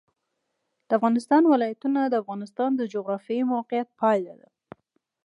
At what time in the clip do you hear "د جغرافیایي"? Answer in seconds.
2.75-3.43